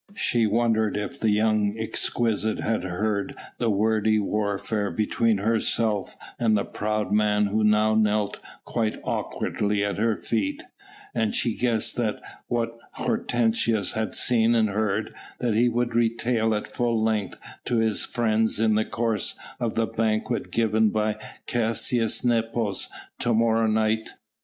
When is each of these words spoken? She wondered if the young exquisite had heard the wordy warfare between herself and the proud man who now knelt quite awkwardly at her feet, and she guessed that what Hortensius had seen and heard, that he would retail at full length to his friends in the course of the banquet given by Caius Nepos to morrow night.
She 0.15 0.47
wondered 0.47 0.97
if 0.97 1.19
the 1.19 1.29
young 1.29 1.75
exquisite 1.77 2.57
had 2.59 2.83
heard 2.83 3.35
the 3.59 3.69
wordy 3.69 4.17
warfare 4.17 4.89
between 4.89 5.37
herself 5.37 6.17
and 6.39 6.57
the 6.57 6.65
proud 6.65 7.11
man 7.11 7.45
who 7.45 7.63
now 7.63 7.93
knelt 7.93 8.39
quite 8.65 8.97
awkwardly 9.03 9.85
at 9.85 9.99
her 9.99 10.17
feet, 10.17 10.63
and 11.13 11.35
she 11.35 11.55
guessed 11.55 11.97
that 11.97 12.19
what 12.47 12.79
Hortensius 12.93 13.91
had 13.91 14.15
seen 14.15 14.55
and 14.55 14.69
heard, 14.69 15.13
that 15.37 15.53
he 15.53 15.69
would 15.69 15.93
retail 15.93 16.55
at 16.55 16.67
full 16.67 16.99
length 16.99 17.39
to 17.65 17.77
his 17.77 18.03
friends 18.03 18.59
in 18.59 18.73
the 18.73 18.85
course 18.85 19.35
of 19.59 19.75
the 19.75 19.85
banquet 19.85 20.49
given 20.51 20.89
by 20.89 21.19
Caius 21.45 22.25
Nepos 22.25 22.89
to 23.19 23.35
morrow 23.35 23.67
night. 23.67 24.15